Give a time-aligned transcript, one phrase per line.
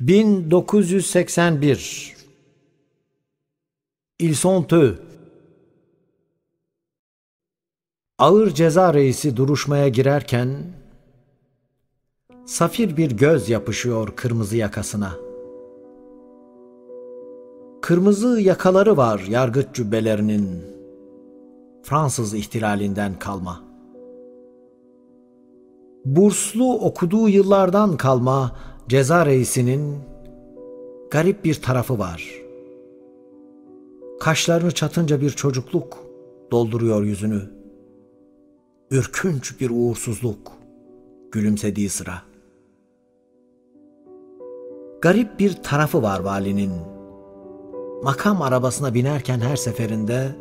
[0.00, 2.16] 1981
[4.18, 4.94] Ils sont eux.
[8.18, 10.48] Ağır ceza reisi duruşmaya girerken
[12.46, 15.12] safir bir göz yapışıyor kırmızı yakasına.
[17.82, 20.64] Kırmızı yakaları var yargıç cübbelerinin
[21.82, 23.60] Fransız ihtilalinden kalma.
[26.04, 28.52] Burslu okuduğu yıllardan kalma
[28.88, 29.98] ceza reisinin
[31.10, 32.40] garip bir tarafı var.
[34.20, 35.98] Kaşlarını çatınca bir çocukluk
[36.50, 37.42] dolduruyor yüzünü.
[38.90, 40.52] Ürkünç bir uğursuzluk
[41.32, 42.22] gülümsediği sıra.
[45.02, 46.72] Garip bir tarafı var valinin.
[48.02, 50.36] Makam arabasına binerken her seferinde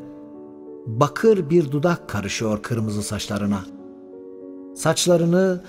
[0.88, 3.66] bakır bir dudak karışıyor kırmızı saçlarına.
[4.76, 5.62] Saçlarını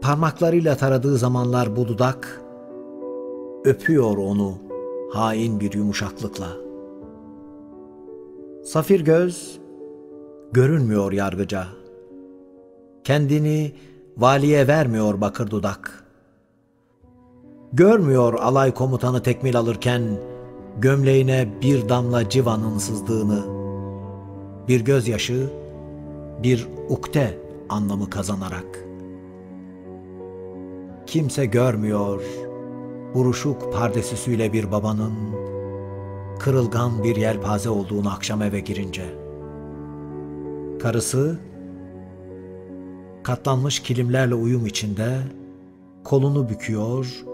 [0.00, 2.42] parmaklarıyla taradığı zamanlar bu dudak
[3.64, 4.54] öpüyor onu
[5.12, 6.48] hain bir yumuşaklıkla.
[8.64, 9.58] Safir göz
[10.52, 11.66] görünmüyor yargıca.
[13.04, 13.72] Kendini
[14.16, 16.04] valiye vermiyor bakır dudak.
[17.72, 20.02] Görmüyor alay komutanı tekmil alırken
[20.78, 23.44] gömleğine bir damla civanın sızdığını.
[24.68, 25.50] Bir gözyaşı,
[26.42, 27.38] bir ukte
[27.68, 28.87] anlamı kazanarak.
[31.08, 32.22] Kimse görmüyor
[33.14, 35.12] buruşuk pardesüsüyle bir babanın
[36.38, 39.04] kırılgan bir yelpaze olduğunu akşam eve girince.
[40.80, 41.38] Karısı
[43.22, 45.18] katlanmış kilimlerle uyum içinde
[46.04, 47.24] kolunu büküyor,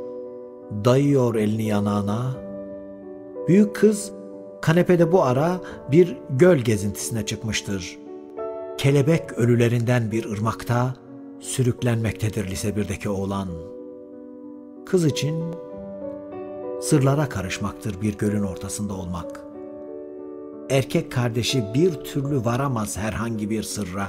[0.85, 2.37] dayıyor elini yanağına.
[3.49, 4.13] Büyük kız
[4.63, 5.61] kanepede bu ara
[5.93, 7.99] bir göl gezintisine çıkmıştır.
[8.79, 11.04] Kelebek ölülerinden bir ırmakta
[11.45, 13.49] sürüklenmektedir lise birdeki oğlan.
[14.87, 15.55] Kız için
[16.81, 19.41] sırlara karışmaktır bir gölün ortasında olmak.
[20.71, 24.07] Erkek kardeşi bir türlü varamaz herhangi bir sırra.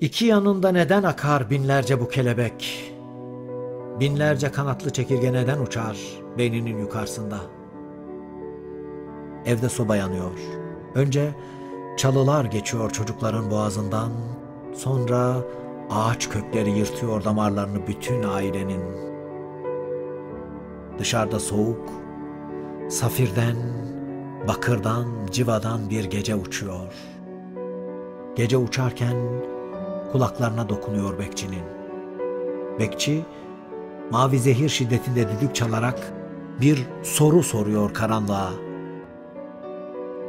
[0.00, 2.92] İki yanında neden akar binlerce bu kelebek?
[4.00, 5.98] Binlerce kanatlı çekirge neden uçar
[6.38, 7.38] beyninin yukarısında?
[9.46, 10.38] Evde soba yanıyor.
[10.94, 11.34] Önce
[11.96, 14.10] çalılar geçiyor çocukların boğazından,
[14.74, 15.36] sonra
[15.90, 18.82] ağaç kökleri yırtıyor damarlarını bütün ailenin.
[20.98, 21.90] Dışarıda soğuk,
[22.88, 23.56] safirden,
[24.48, 26.94] bakırdan, civadan bir gece uçuyor.
[28.36, 29.16] Gece uçarken
[30.12, 31.62] kulaklarına dokunuyor bekçinin.
[32.78, 33.24] Bekçi,
[34.10, 36.12] mavi zehir şiddetinde düdük çalarak
[36.60, 38.50] bir soru soruyor karanlığa.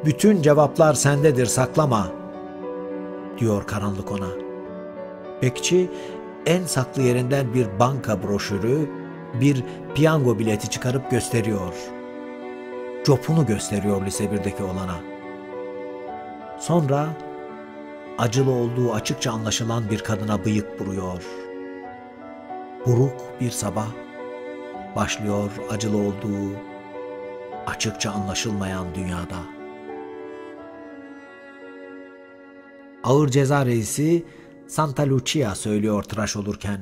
[0.05, 2.07] Bütün cevaplar sendedir saklama,
[3.39, 4.29] diyor karanlık ona.
[5.41, 5.89] Bekçi
[6.45, 8.89] en saklı yerinden bir banka broşürü,
[9.41, 9.63] bir
[9.95, 11.73] piyango bileti çıkarıp gösteriyor.
[13.05, 14.95] Copunu gösteriyor lise birdeki olana.
[16.59, 17.07] Sonra
[18.17, 21.23] acılı olduğu açıkça anlaşılan bir kadına bıyık vuruyor.
[22.85, 23.87] Buruk bir sabah
[24.95, 26.55] başlıyor acılı olduğu
[27.67, 29.58] açıkça anlaşılmayan dünyada.
[33.09, 34.25] Ağır ceza reisi
[34.67, 36.81] Santa Lucia söylüyor tıraş olurken.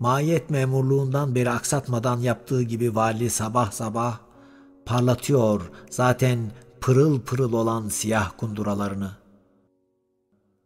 [0.00, 4.18] Mahiyet memurluğundan beri aksatmadan yaptığı gibi vali sabah sabah
[4.86, 6.38] parlatıyor zaten
[6.80, 9.10] pırıl pırıl olan siyah kunduralarını.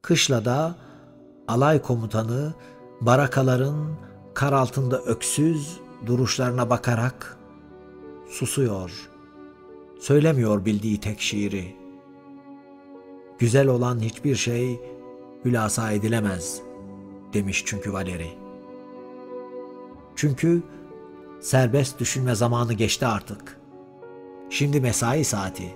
[0.02, 0.74] Kışlada
[1.48, 2.54] alay komutanı
[3.00, 3.96] barakaların
[4.34, 7.38] kar altında öksüz duruşlarına bakarak
[8.30, 9.10] susuyor.
[10.00, 11.80] Söylemiyor bildiği tek şiiri.
[13.40, 14.80] Güzel olan hiçbir şey
[15.44, 16.60] hülasa edilemez
[17.32, 18.28] demiş çünkü Valeri.
[20.16, 20.62] Çünkü
[21.40, 23.56] serbest düşünme zamanı geçti artık.
[24.50, 25.74] Şimdi mesai saati.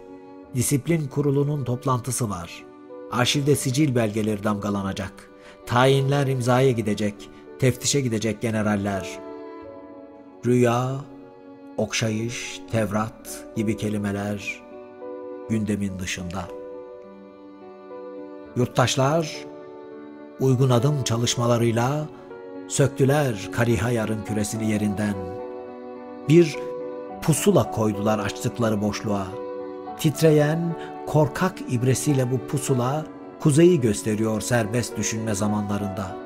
[0.54, 2.64] Disiplin kurulunun toplantısı var.
[3.12, 5.30] Arşivde sicil belgeleri damgalanacak.
[5.66, 7.14] Tayinler imzaya gidecek.
[7.58, 9.18] Teftişe gidecek generaller.
[10.46, 10.96] Rüya,
[11.76, 14.62] okşayış, tevrat gibi kelimeler
[15.48, 16.63] gündemin dışında.
[18.56, 19.36] Yurttaşlar
[20.40, 22.08] uygun adım çalışmalarıyla
[22.68, 25.14] söktüler Kariha yarın küresini yerinden.
[26.28, 26.56] Bir
[27.22, 29.26] pusula koydular açtıkları boşluğa.
[29.98, 33.06] Titreyen, korkak ibresiyle bu pusula
[33.40, 36.16] kuzeyi gösteriyor serbest düşünme zamanlarında.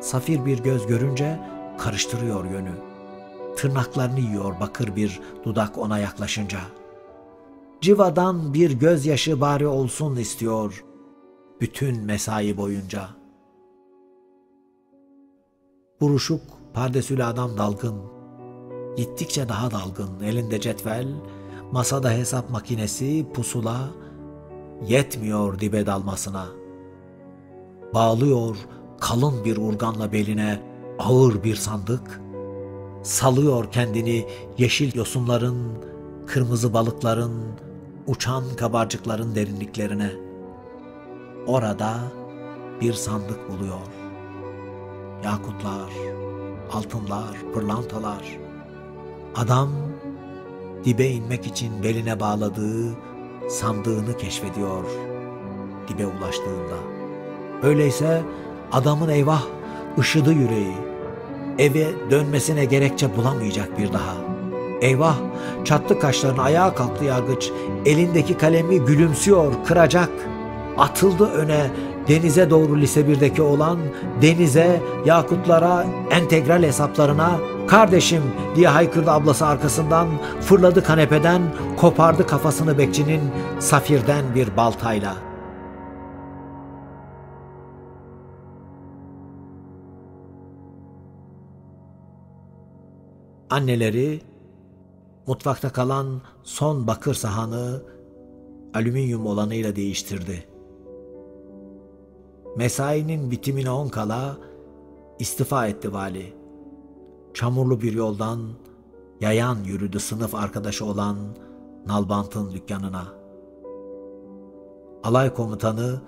[0.00, 1.40] Safir bir göz görünce
[1.78, 2.72] karıştırıyor yönü.
[3.56, 6.58] Tırnaklarını yiyor bakır bir dudak ona yaklaşınca.
[7.80, 10.84] Civadan bir gözyaşı bari olsun istiyor
[11.62, 13.08] bütün mesai boyunca.
[16.00, 16.40] Buruşuk
[16.74, 17.94] Pardesülü adam dalgın.
[18.96, 20.20] Gittikçe daha dalgın.
[20.20, 21.08] Elinde cetvel,
[21.72, 23.90] masada hesap makinesi, pusula.
[24.86, 26.46] Yetmiyor dibe dalmasına.
[27.94, 28.56] Bağlıyor
[29.00, 30.62] kalın bir urganla beline
[30.98, 32.20] ağır bir sandık.
[33.02, 34.26] Salıyor kendini
[34.58, 35.78] yeşil yosunların,
[36.26, 37.32] kırmızı balıkların,
[38.06, 40.31] uçan kabarcıkların derinliklerine.
[41.46, 41.94] Orada
[42.80, 43.78] bir sandık buluyor.
[45.24, 45.92] Yakutlar,
[46.72, 48.38] altınlar, pırlantalar.
[49.36, 49.68] Adam
[50.84, 52.92] dibe inmek için beline bağladığı
[53.48, 54.84] sandığını keşfediyor
[55.88, 56.76] dibe ulaştığında.
[57.62, 58.22] Öyleyse
[58.72, 59.42] adamın eyvah
[59.98, 60.76] ışıdı yüreği.
[61.58, 64.14] Eve dönmesine gerekçe bulamayacak bir daha.
[64.80, 65.16] Eyvah
[65.64, 67.50] çattı kaşlarını ayağa kalktı yargıç.
[67.86, 70.10] Elindeki kalemi gülümsüyor kıracak.
[70.78, 71.70] Atıldı öne
[72.08, 73.78] denize doğru lise 1'deki olan
[74.22, 77.38] denize, yakutlara, entegral hesaplarına
[77.68, 78.22] kardeşim
[78.56, 80.08] diye haykırdı ablası arkasından,
[80.40, 81.42] fırladı kanepeden,
[81.76, 83.20] kopardı kafasını bekçinin
[83.58, 85.16] safirden bir baltayla.
[93.50, 94.20] Anneleri
[95.26, 97.82] mutfakta kalan son bakır sahanı
[98.74, 100.51] alüminyum olanıyla değiştirdi.''
[102.56, 104.36] Mesainin bitimine on kala
[105.18, 106.32] istifa etti vali.
[107.34, 108.40] Çamurlu bir yoldan
[109.20, 111.16] yayan yürüdü sınıf arkadaşı olan
[111.86, 113.14] Nalbant'ın dükkanına.
[115.04, 116.00] Alay komutanı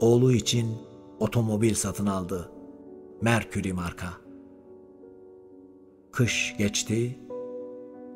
[0.00, 0.68] oğlu için
[1.20, 2.50] otomobil satın aldı.
[3.20, 4.08] Mercury marka.
[6.12, 7.18] Kış geçti,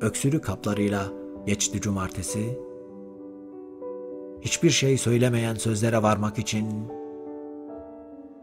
[0.01, 1.05] öksürük kaplarıyla
[1.45, 2.59] geçti cumartesi.
[4.41, 6.67] Hiçbir şey söylemeyen sözlere varmak için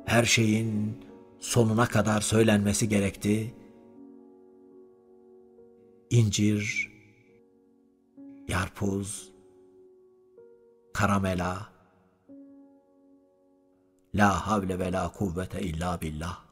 [0.05, 1.05] her şeyin
[1.41, 3.55] sonuna kadar söylenmesi gerekti.
[6.11, 6.93] İncir,
[8.49, 9.33] yarpuz,
[10.95, 11.69] karamela,
[14.15, 16.45] la havle ve la kuvvete illa billah.